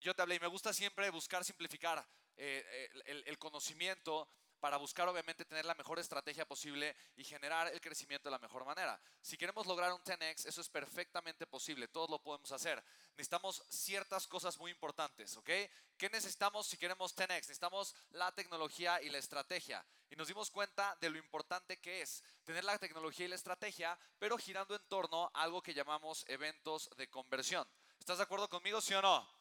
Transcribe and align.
yo 0.00 0.14
te 0.14 0.22
hablé 0.22 0.36
y 0.36 0.40
me 0.40 0.46
gusta 0.46 0.72
siempre 0.72 1.10
buscar 1.10 1.44
simplificar 1.44 2.04
eh, 2.36 2.90
el, 3.04 3.24
el 3.26 3.38
conocimiento 3.38 4.28
para 4.60 4.76
buscar 4.76 5.08
obviamente 5.08 5.44
tener 5.44 5.64
la 5.64 5.74
mejor 5.74 5.98
estrategia 5.98 6.46
posible 6.46 6.94
y 7.16 7.24
generar 7.24 7.68
el 7.68 7.80
crecimiento 7.80 8.28
de 8.28 8.32
la 8.32 8.38
mejor 8.38 8.64
manera. 8.64 9.00
Si 9.22 9.36
queremos 9.36 9.66
lograr 9.66 9.92
un 9.92 10.02
10x, 10.04 10.46
eso 10.46 10.60
es 10.60 10.68
perfectamente 10.68 11.46
posible, 11.46 11.88
todos 11.88 12.10
lo 12.10 12.22
podemos 12.22 12.52
hacer. 12.52 12.82
Necesitamos 13.12 13.64
ciertas 13.68 14.26
cosas 14.26 14.58
muy 14.58 14.70
importantes, 14.70 15.36
¿ok? 15.36 15.48
¿Qué 15.96 16.10
necesitamos 16.12 16.66
si 16.66 16.76
queremos 16.76 17.16
10x? 17.16 17.28
Necesitamos 17.28 17.96
la 18.10 18.30
tecnología 18.32 19.00
y 19.02 19.08
la 19.08 19.18
estrategia. 19.18 19.84
Y 20.10 20.16
nos 20.16 20.28
dimos 20.28 20.50
cuenta 20.50 20.96
de 21.00 21.08
lo 21.08 21.18
importante 21.18 21.78
que 21.78 22.02
es 22.02 22.22
tener 22.44 22.64
la 22.64 22.78
tecnología 22.78 23.26
y 23.26 23.28
la 23.28 23.36
estrategia, 23.36 23.98
pero 24.18 24.36
girando 24.36 24.74
en 24.74 24.86
torno 24.88 25.30
a 25.32 25.42
algo 25.42 25.62
que 25.62 25.74
llamamos 25.74 26.24
eventos 26.28 26.90
de 26.96 27.08
conversión. 27.08 27.66
¿Estás 27.98 28.18
de 28.18 28.24
acuerdo 28.24 28.48
conmigo, 28.48 28.80
sí 28.80 28.92
o 28.94 29.02
no? 29.02 29.39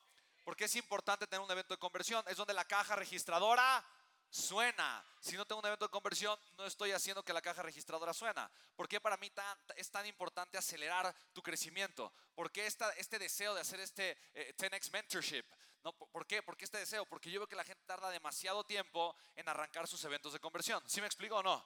Porque 0.50 0.66
es 0.66 0.76
importante 0.78 1.28
tener 1.28 1.46
un 1.46 1.52
evento 1.52 1.76
de 1.76 1.78
conversión. 1.78 2.26
Es 2.28 2.36
donde 2.36 2.56
la 2.56 2.66
caja 2.66 2.96
registradora 2.96 3.86
suena. 4.32 5.06
Si 5.20 5.38
no 5.38 5.46
tengo 5.46 5.62
un 5.62 5.68
evento 5.68 5.86
de 5.86 5.92
conversión, 5.92 6.40
no 6.58 6.66
estoy 6.66 6.92
haciendo 6.92 7.24
que 7.24 7.34
la 7.34 7.42
caja 7.44 7.62
registradora 7.62 8.16
suena. 8.16 8.50
¿Por 8.76 8.88
qué 8.88 9.00
para 9.00 9.16
mí 9.18 9.32
es 9.76 9.92
tan 9.92 10.08
importante 10.08 10.58
acelerar 10.58 11.16
tu 11.34 11.44
crecimiento? 11.44 12.12
¿Por 12.34 12.52
qué 12.52 12.66
este 12.66 13.20
deseo 13.20 13.54
de 13.54 13.62
hacer 13.62 13.80
este 13.80 14.18
10x 14.34 14.88
eh, 14.88 14.90
mentorship? 14.92 15.46
¿No? 15.84 15.94
¿Por 15.94 16.26
qué? 16.26 16.42
¿Por 16.42 16.58
qué 16.58 16.66
este 16.66 16.80
deseo? 16.80 17.06
Porque 17.06 17.30
yo 17.30 17.42
veo 17.42 17.48
que 17.48 17.56
la 17.56 17.64
gente 17.64 17.84
tarda 17.86 18.10
demasiado 18.10 18.64
tiempo 18.64 19.16
en 19.36 19.48
arrancar 19.48 19.88
sus 19.88 20.04
eventos 20.04 20.34
de 20.34 20.40
conversión. 20.40 20.82
¿Sí 20.88 21.00
me 21.00 21.06
explico 21.06 21.36
o 21.36 21.44
no? 21.44 21.64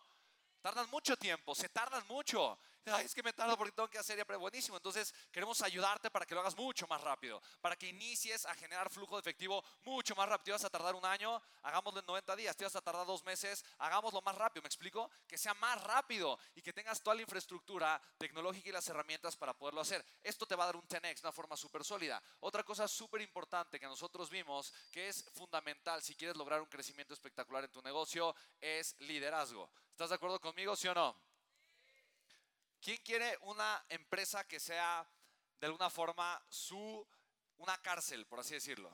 Tardan 0.62 0.90
mucho 0.90 1.16
tiempo, 1.16 1.56
se 1.56 1.70
tardan 1.70 2.06
mucho. 2.08 2.60
Es 2.86 3.16
que 3.16 3.24
me 3.24 3.32
tardo 3.32 3.58
porque 3.58 3.72
tengo 3.72 3.90
que 3.90 3.98
hacer 3.98 4.26
pero 4.26 4.40
buenísimo. 4.40 4.76
Entonces, 4.76 5.14
queremos 5.32 5.62
ayudarte 5.62 6.12
para 6.12 6.26
que 6.26 6.36
lo 6.36 6.42
hagas 6.42 6.56
mucho 6.58 6.86
más 6.88 7.00
rápido, 7.02 7.42
para 7.62 7.76
que 7.78 7.88
inicies 7.88 8.46
a 8.46 8.54
generar 8.56 8.90
flujo 8.90 9.16
de 9.16 9.22
efectivo 9.22 9.64
mucho 9.84 10.16
más 10.16 10.28
rápido. 10.28 10.44
Te 10.46 10.52
vas 10.52 10.66
a 10.66 10.70
tardar 10.70 10.94
un 10.94 11.06
año, 11.06 11.42
hagámoslo 11.62 12.02
en 12.02 12.06
90 12.06 12.36
días. 12.36 12.58
Te 12.58 12.66
vas 12.66 12.76
a 12.76 12.82
tardar 12.82 13.06
dos 13.06 13.24
meses, 13.24 13.64
hagámoslo 13.78 14.22
más 14.22 14.36
rápido. 14.36 14.62
¿Me 14.64 14.68
explico? 14.68 15.10
Que 15.26 15.38
sea 15.38 15.54
más 15.56 15.82
rápido 15.84 16.38
y 16.56 16.62
que 16.62 16.74
tengas 16.74 17.02
toda 17.02 17.16
la 17.16 17.22
infraestructura 17.22 18.02
tecnológica 18.18 18.68
y 18.68 18.72
las 18.74 18.88
herramientas 18.90 19.38
para 19.38 19.54
poderlo 19.54 19.82
hacer. 19.82 20.06
Esto 20.22 20.46
te 20.46 20.56
va 20.56 20.64
a 20.64 20.68
dar 20.68 20.76
un 20.76 20.88
10x, 20.88 21.22
una 21.22 21.32
forma 21.32 21.56
súper 21.56 21.86
sólida. 21.86 22.22
Otra 22.42 22.64
cosa 22.64 22.88
súper 22.88 23.22
importante 23.22 23.80
que 23.80 23.86
nosotros 23.86 24.30
vimos, 24.30 24.74
que 24.92 25.08
es 25.08 25.26
fundamental 25.34 26.02
si 26.02 26.16
quieres 26.16 26.36
lograr 26.36 26.62
un 26.62 26.68
crecimiento 26.68 27.14
espectacular 27.14 27.64
en 27.64 27.72
tu 27.72 27.82
negocio, 27.82 28.36
es 28.60 28.96
liderazgo. 29.00 29.70
¿Estás 29.90 30.10
de 30.10 30.16
acuerdo 30.16 30.42
conmigo, 30.42 30.76
sí 30.76 30.88
o 30.88 30.94
no? 30.94 31.33
¿Quién 32.84 32.98
quiere 32.98 33.38
una 33.44 33.86
empresa 33.88 34.46
que 34.46 34.60
sea 34.60 35.10
de 35.62 35.68
alguna 35.68 35.90
forma 35.90 36.44
su 36.50 37.08
una 37.56 37.82
cárcel, 37.82 38.26
por 38.26 38.42
así 38.42 38.56
decirlo? 38.56 38.92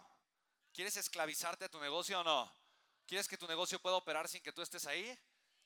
¿Quieres 0.71 0.95
esclavizarte 0.97 1.65
a 1.65 1.69
tu 1.69 1.79
negocio 1.79 2.19
o 2.19 2.23
no? 2.23 2.53
¿Quieres 3.07 3.27
que 3.27 3.35
tu 3.35 3.47
negocio 3.47 3.81
pueda 3.81 3.95
operar 3.95 4.27
sin 4.27 4.43
que 4.43 4.51
tú 4.51 4.61
estés 4.61 4.85
ahí? 4.85 5.17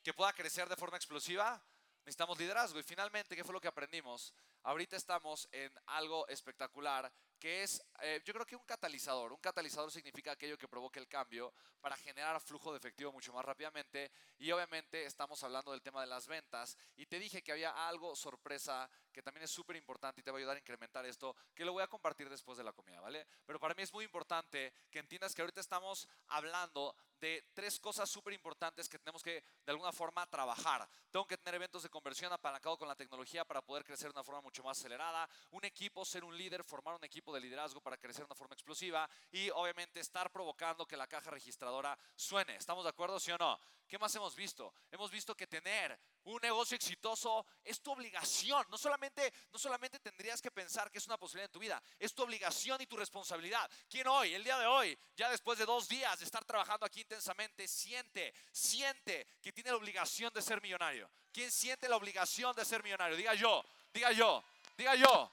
¿Que 0.01 0.13
pueda 0.13 0.31
crecer 0.31 0.69
de 0.69 0.77
forma 0.77 0.95
explosiva? 0.95 1.61
Necesitamos 2.05 2.39
liderazgo. 2.39 2.79
Y 2.79 2.83
finalmente, 2.83 3.35
¿qué 3.35 3.43
fue 3.43 3.51
lo 3.51 3.59
que 3.59 3.67
aprendimos? 3.67 4.33
Ahorita 4.61 4.95
estamos 4.95 5.49
en 5.51 5.73
algo 5.87 6.25
espectacular 6.29 7.11
que 7.43 7.61
es, 7.61 7.83
eh, 7.99 8.21
yo 8.23 8.33
creo 8.33 8.45
que 8.45 8.55
un 8.55 8.63
catalizador. 8.63 9.33
Un 9.33 9.39
catalizador 9.39 9.91
significa 9.91 10.31
aquello 10.31 10.57
que 10.57 10.69
provoca 10.69 10.97
el 10.97 11.09
cambio 11.09 11.53
para 11.81 11.97
generar 11.97 12.39
flujo 12.39 12.71
de 12.71 12.77
efectivo 12.77 13.11
mucho 13.11 13.33
más 13.33 13.43
rápidamente. 13.43 14.09
Y 14.37 14.49
obviamente 14.53 15.05
estamos 15.05 15.43
hablando 15.43 15.71
del 15.71 15.81
tema 15.81 15.99
de 15.99 16.07
las 16.07 16.25
ventas. 16.25 16.77
Y 16.95 17.05
te 17.05 17.19
dije 17.19 17.43
que 17.43 17.51
había 17.51 17.85
algo 17.85 18.15
sorpresa 18.15 18.89
que 19.11 19.21
también 19.21 19.43
es 19.43 19.51
súper 19.51 19.75
importante 19.75 20.21
y 20.21 20.23
te 20.23 20.31
va 20.31 20.37
a 20.37 20.39
ayudar 20.39 20.55
a 20.55 20.59
incrementar 20.59 21.05
esto, 21.05 21.35
que 21.53 21.65
lo 21.65 21.73
voy 21.73 21.83
a 21.83 21.87
compartir 21.87 22.29
después 22.29 22.57
de 22.57 22.63
la 22.63 22.71
comida, 22.71 23.01
¿vale? 23.01 23.27
Pero 23.45 23.59
para 23.59 23.75
mí 23.75 23.83
es 23.83 23.93
muy 23.93 24.05
importante 24.05 24.73
que 24.89 24.99
entiendas 24.99 25.35
que 25.35 25.41
ahorita 25.41 25.59
estamos 25.59 26.07
hablando 26.27 26.95
de 27.19 27.51
tres 27.53 27.79
cosas 27.79 28.09
súper 28.09 28.33
importantes 28.33 28.89
que 28.89 28.99
tenemos 28.99 29.21
que 29.21 29.43
de 29.65 29.71
alguna 29.71 29.91
forma 29.91 30.25
trabajar. 30.29 30.89
Tengo 31.11 31.27
que 31.27 31.37
tener 31.37 31.55
eventos 31.55 31.83
de 31.83 31.89
conversión 31.89 32.33
apalancado 32.33 32.77
con 32.77 32.87
la 32.87 32.95
tecnología 32.95 33.45
para 33.45 33.61
poder 33.61 33.83
crecer 33.83 34.07
de 34.07 34.17
una 34.17 34.23
forma 34.23 34.41
mucho 34.41 34.63
más 34.63 34.77
acelerada. 34.77 35.29
Un 35.51 35.63
equipo, 35.63 36.03
ser 36.03 36.23
un 36.23 36.35
líder, 36.37 36.63
formar 36.63 36.95
un 36.95 37.03
equipo 37.03 37.32
de 37.33 37.41
liderazgo 37.41 37.81
para 37.81 37.97
crecer 37.97 38.21
de 38.21 38.25
una 38.25 38.35
forma 38.35 38.53
explosiva 38.53 39.09
y 39.31 39.49
obviamente 39.51 39.99
estar 39.99 40.31
provocando 40.31 40.85
que 40.85 40.97
la 40.97 41.07
caja 41.07 41.31
registradora 41.31 41.97
suene. 42.15 42.55
¿Estamos 42.55 42.83
de 42.83 42.89
acuerdo, 42.89 43.19
sí 43.19 43.31
o 43.31 43.37
no? 43.37 43.59
¿Qué 43.87 43.99
más 43.99 44.15
hemos 44.15 44.35
visto? 44.35 44.73
Hemos 44.91 45.11
visto 45.11 45.35
que 45.35 45.45
tener 45.45 45.99
un 46.23 46.41
negocio 46.41 46.75
exitoso 46.75 47.45
es 47.63 47.81
tu 47.81 47.91
obligación. 47.91 48.65
No 48.69 48.77
solamente, 48.77 49.31
no 49.51 49.59
solamente 49.59 49.99
tendrías 49.99 50.41
que 50.41 50.49
pensar 50.49 50.89
que 50.89 50.97
es 50.97 51.05
una 51.05 51.17
posibilidad 51.17 51.45
en 51.45 51.51
tu 51.51 51.59
vida, 51.59 51.83
es 51.99 52.13
tu 52.15 52.23
obligación 52.23 52.81
y 52.81 52.87
tu 52.87 52.97
responsabilidad. 52.97 53.69
¿Quién 53.89 54.07
hoy, 54.07 54.33
el 54.33 54.43
día 54.43 54.57
de 54.57 54.65
hoy, 54.65 54.97
ya 55.15 55.29
después 55.29 55.59
de 55.59 55.65
dos 55.65 55.87
días 55.87 56.17
de 56.17 56.25
estar 56.25 56.43
trabajando 56.43 56.85
aquí 56.85 57.01
intensamente, 57.01 57.67
siente, 57.67 58.33
siente 58.51 59.27
que 59.41 59.51
tiene 59.51 59.69
la 59.69 59.77
obligación 59.77 60.33
de 60.33 60.41
ser 60.41 60.61
millonario? 60.61 61.09
¿Quién 61.31 61.51
siente 61.51 61.87
la 61.87 61.97
obligación 61.97 62.55
de 62.55 62.65
ser 62.65 62.83
millonario? 62.83 63.17
Diga 63.17 63.33
yo, 63.33 63.63
diga 63.93 64.11
yo, 64.11 64.43
diga 64.77 64.95
yo. 64.95 65.31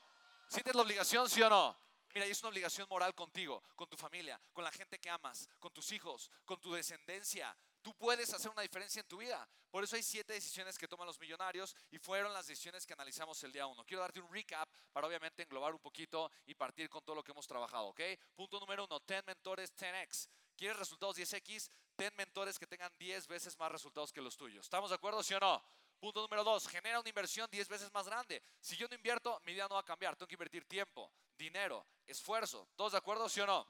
¿Sientes 0.49 0.75
la 0.75 0.83
obligación, 0.83 1.31
sí 1.31 1.41
o 1.43 1.49
no? 1.49 1.90
Mira, 2.15 2.27
es 2.27 2.41
una 2.43 2.51
obligación 2.51 2.87
moral 2.91 3.15
contigo, 3.15 3.63
con 3.77 3.89
tu 3.89 3.97
familia, 3.97 4.41
con 4.53 4.65
la 4.65 4.73
gente 4.73 4.99
que 4.99 5.09
amas, 5.09 5.49
con 5.59 5.73
tus 5.73 5.93
hijos, 5.93 6.31
con 6.45 6.61
tu 6.61 6.73
descendencia. 6.73 7.57
Tú 7.83 7.95
puedes 7.95 8.33
hacer 8.35 8.51
una 8.51 8.63
diferencia 8.63 9.01
en 9.01 9.09
tu 9.09 9.19
vida. 9.19 9.49
Por 9.71 9.85
eso 9.85 9.97
hay 9.97 10.03
siete 10.03 10.33
decisiones 10.33 10.77
que 10.77 10.89
toman 10.89 11.07
los 11.07 11.19
millonarios 11.21 11.75
y 11.91 11.99
fueron 11.99 12.33
las 12.33 12.47
decisiones 12.47 12.85
que 12.85 12.93
analizamos 12.93 13.43
el 13.45 13.53
día 13.53 13.67
uno. 13.67 13.85
Quiero 13.85 14.03
darte 14.03 14.21
un 14.21 14.31
recap 14.31 14.69
para 14.93 15.07
obviamente 15.07 15.45
englobar 15.45 15.73
un 15.73 15.79
poquito 15.79 16.31
y 16.47 16.55
partir 16.55 16.91
con 16.91 17.03
todo 17.05 17.17
lo 17.17 17.23
que 17.23 17.31
hemos 17.31 17.47
trabajado, 17.47 17.87
¿ok? 17.87 18.01
Punto 18.35 18.59
número 18.59 18.85
uno, 18.85 19.01
10 19.07 19.25
mentores 19.27 19.75
10x. 19.77 20.29
¿Quieres 20.57 20.77
resultados 20.77 21.17
10x? 21.17 21.71
Ten 21.97 22.15
mentores 22.17 22.59
que 22.59 22.67
tengan 22.67 22.93
10 22.99 23.29
veces 23.29 23.57
más 23.59 23.71
resultados 23.71 24.13
que 24.13 24.21
los 24.21 24.37
tuyos. 24.37 24.67
¿Estamos 24.67 24.91
de 24.91 24.97
acuerdo, 24.97 25.23
sí 25.23 25.33
o 25.35 25.41
no? 25.41 25.63
Punto 26.01 26.23
número 26.23 26.43
dos, 26.43 26.67
genera 26.67 26.99
una 26.99 27.09
inversión 27.11 27.47
10 27.51 27.69
veces 27.69 27.93
más 27.93 28.07
grande. 28.07 28.43
Si 28.59 28.75
yo 28.75 28.89
no 28.89 28.95
invierto, 28.95 29.39
mi 29.45 29.53
vida 29.53 29.67
no 29.69 29.75
va 29.75 29.83
a 29.83 29.85
cambiar. 29.85 30.17
Tengo 30.17 30.27
que 30.27 30.35
invertir 30.35 30.65
tiempo, 30.65 31.13
dinero, 31.37 31.87
esfuerzo. 32.07 32.69
¿Todos 32.75 32.93
de 32.93 32.99
acuerdo, 32.99 33.29
sí 33.29 33.41
o 33.41 33.47
no? 33.47 33.69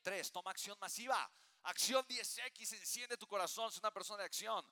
Tres, 0.00 0.32
toma 0.32 0.52
acción 0.52 0.78
masiva. 0.80 1.30
Acción 1.64 2.02
10X, 2.06 2.72
enciende 2.72 3.18
tu 3.18 3.26
corazón, 3.26 3.68
es 3.68 3.76
una 3.76 3.90
persona 3.90 4.20
de 4.20 4.24
acción. 4.24 4.64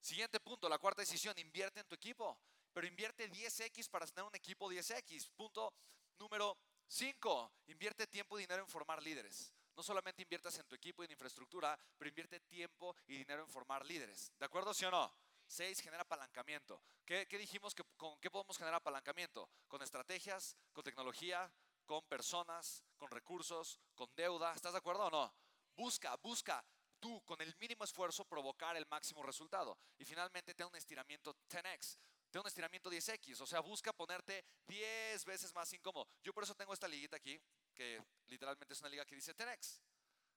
Siguiente 0.00 0.40
punto, 0.40 0.66
la 0.66 0.78
cuarta 0.78 1.02
decisión, 1.02 1.38
invierte 1.38 1.80
en 1.80 1.86
tu 1.86 1.94
equipo. 1.94 2.38
Pero 2.72 2.86
invierte 2.86 3.30
10X 3.30 3.90
para 3.90 4.06
tener 4.06 4.24
un 4.24 4.34
equipo 4.34 4.72
10X. 4.72 5.30
Punto 5.36 5.74
número 6.18 6.56
5, 6.86 7.52
invierte 7.66 8.06
tiempo 8.06 8.38
y 8.38 8.42
dinero 8.42 8.62
en 8.62 8.68
formar 8.68 9.02
líderes. 9.02 9.52
No 9.76 9.82
solamente 9.82 10.22
inviertas 10.22 10.58
en 10.58 10.66
tu 10.66 10.74
equipo 10.74 11.02
y 11.02 11.06
en 11.06 11.12
infraestructura, 11.12 11.78
pero 11.98 12.08
invierte 12.08 12.40
tiempo 12.40 12.96
y 13.06 13.18
dinero 13.18 13.42
en 13.42 13.48
formar 13.48 13.84
líderes. 13.84 14.32
¿De 14.38 14.46
acuerdo, 14.46 14.72
sí 14.72 14.86
o 14.86 14.90
no? 14.90 15.14
Seis, 15.50 15.80
genera 15.80 16.02
apalancamiento. 16.02 16.80
¿Qué, 17.04 17.26
dijimos 17.26 17.74
que 17.74 17.82
con 17.96 18.16
qué 18.20 18.30
podemos 18.30 18.56
generar 18.56 18.76
apalancamiento? 18.76 19.50
Con 19.66 19.82
estrategias, 19.82 20.56
con 20.72 20.84
tecnología, 20.84 21.52
con 21.86 22.04
personas, 22.04 22.84
con 22.96 23.10
recursos, 23.10 23.80
con 23.96 24.08
deuda. 24.14 24.54
¿Estás 24.54 24.74
de 24.74 24.78
acuerdo 24.78 25.06
o 25.06 25.10
no? 25.10 25.34
Busca, 25.74 26.14
busca 26.18 26.64
tú 27.00 27.20
con 27.24 27.40
el 27.40 27.52
mínimo 27.58 27.82
esfuerzo 27.82 28.24
provocar 28.24 28.76
el 28.76 28.86
máximo 28.86 29.24
resultado. 29.24 29.76
Y 29.98 30.04
finalmente 30.04 30.54
ten 30.54 30.68
un 30.68 30.76
estiramiento 30.76 31.34
10x. 31.48 31.98
Ten 32.30 32.42
un 32.42 32.46
estiramiento 32.46 32.88
10x, 32.88 33.40
o 33.40 33.46
sea, 33.46 33.58
busca 33.58 33.92
ponerte 33.92 34.44
10 34.68 35.24
veces 35.24 35.52
más 35.52 35.72
incómodo. 35.72 36.06
Yo 36.22 36.32
por 36.32 36.44
eso 36.44 36.54
tengo 36.54 36.72
esta 36.72 36.86
liguita 36.86 37.16
aquí, 37.16 37.42
que 37.74 38.00
literalmente 38.28 38.72
es 38.72 38.80
una 38.82 38.88
liga 38.88 39.04
que 39.04 39.16
dice 39.16 39.34
10x. 39.34 39.80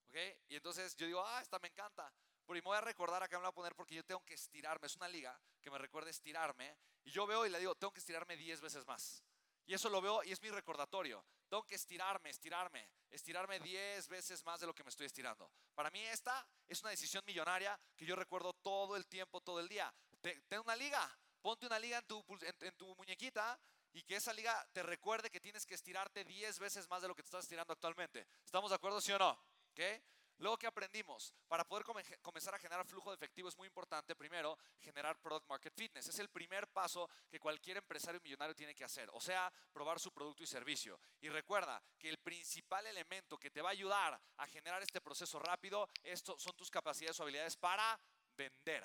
¿Ok? 0.08 0.16
Y 0.48 0.56
entonces 0.56 0.96
yo 0.96 1.06
digo, 1.06 1.24
ah, 1.24 1.40
esta 1.40 1.60
me 1.60 1.68
encanta. 1.68 2.12
Pero 2.46 2.56
me 2.56 2.62
voy 2.62 2.78
a 2.78 2.82
recordar 2.82 3.24
acá 3.24 3.38
me 3.38 3.44
voy 3.44 3.50
a 3.50 3.56
poner 3.56 3.76
porque 3.76 3.96
yo 3.96 4.04
tengo 4.04 4.24
que 4.26 4.34
estirarme. 4.34 4.88
Es 4.88 4.96
una 4.96 5.08
liga 5.08 5.40
que 5.62 5.72
me 5.72 5.78
recuerda 5.78 6.10
estirarme. 6.10 6.78
Y 7.06 7.12
yo 7.12 7.26
veo 7.26 7.46
y 7.46 7.50
le 7.50 7.60
digo, 7.60 7.76
tengo 7.76 7.92
que 7.92 8.00
estirarme 8.00 8.36
10 8.38 8.62
veces 8.62 8.86
más. 8.86 9.24
Y 9.66 9.74
eso 9.74 9.90
lo 9.90 10.02
veo 10.02 10.24
y 10.24 10.32
es 10.32 10.42
mi 10.42 10.50
recordatorio. 10.50 11.24
Tengo 11.48 11.66
que 11.66 11.76
estirarme, 11.76 12.30
estirarme, 12.30 12.90
estirarme 13.12 13.60
10 13.60 14.08
veces 14.08 14.44
más 14.44 14.60
de 14.60 14.68
lo 14.68 14.74
que 14.74 14.84
me 14.84 14.90
estoy 14.90 15.06
estirando. 15.06 15.52
Para 15.74 15.90
mí 15.92 16.02
esta 16.02 16.46
es 16.68 16.82
una 16.82 16.90
decisión 16.90 17.24
millonaria 17.26 17.80
que 17.96 18.06
yo 18.06 18.16
recuerdo 18.16 18.54
todo 18.54 18.96
el 18.96 19.06
tiempo, 19.08 19.40
todo 19.42 19.60
el 19.60 19.70
día. 19.70 19.94
Ten 20.22 20.60
una 20.60 20.76
liga, 20.76 21.18
ponte 21.42 21.66
una 21.66 21.80
liga 21.80 22.00
en 22.00 22.06
tu, 22.06 22.26
en 22.42 22.76
tu 22.76 22.96
muñequita 22.96 23.60
y 23.94 24.04
que 24.04 24.16
esa 24.16 24.34
liga 24.34 24.68
te 24.74 24.84
recuerde 24.84 25.30
que 25.30 25.40
tienes 25.40 25.66
que 25.66 25.76
estirarte 25.76 26.26
10 26.26 26.60
veces 26.60 26.90
más 26.90 27.02
de 27.02 27.08
lo 27.08 27.16
que 27.16 27.22
te 27.22 27.28
estás 27.28 27.44
estirando 27.44 27.72
actualmente. 27.74 28.28
¿Estamos 28.44 28.72
de 28.72 28.76
acuerdo, 28.76 29.00
sí 29.00 29.12
o 29.12 29.20
no? 29.20 29.40
¿Okay? 29.72 30.02
Luego, 30.44 30.58
¿qué 30.58 30.68
aprendimos? 30.68 31.34
Para 31.48 31.64
poder 31.64 31.86
comenzar 32.22 32.54
a 32.54 32.60
generar 32.60 32.86
flujo 32.86 33.10
de 33.12 33.16
efectivo 33.16 33.48
es 33.48 33.58
muy 33.58 33.66
importante, 33.66 34.14
primero, 34.14 34.58
generar 34.82 35.18
product 35.22 35.48
market 35.48 35.74
fitness. 35.74 36.10
Es 36.10 36.20
el 36.20 36.28
primer 36.28 36.68
paso 36.68 37.10
que 37.30 37.40
cualquier 37.40 37.78
empresario 37.78 38.20
millonario 38.22 38.54
tiene 38.54 38.76
que 38.76 38.84
hacer, 38.84 39.10
o 39.14 39.22
sea, 39.22 39.50
probar 39.72 40.02
su 40.02 40.12
producto 40.12 40.44
y 40.44 40.46
servicio. 40.46 41.00
Y 41.22 41.30
recuerda 41.30 41.82
que 41.98 42.10
el 42.10 42.18
principal 42.18 42.86
elemento 42.88 43.38
que 43.38 43.52
te 43.52 43.62
va 43.62 43.70
a 43.70 43.72
ayudar 43.72 44.20
a 44.36 44.48
generar 44.48 44.84
este 44.84 45.00
proceso 45.00 45.40
rápido 45.40 45.88
esto 46.04 46.38
son 46.38 46.54
tus 46.58 46.70
capacidades 46.70 47.18
o 47.22 47.24
habilidades 47.24 47.56
para 47.56 47.98
vender. 48.36 48.84